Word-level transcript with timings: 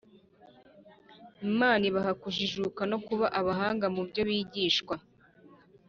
Imana 1.49 1.81
ibaha 1.89 2.11
kujijuka 2.21 2.81
no 2.91 2.97
kuba 3.05 3.25
abahanga 3.39 3.85
mu 3.95 4.01
byo 4.09 4.21
bigishwa 4.27 4.95